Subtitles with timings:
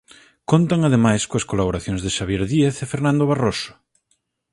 [0.51, 3.73] Contan ademais coas colaboracións de Xabier Díaz e Fernando Barroso.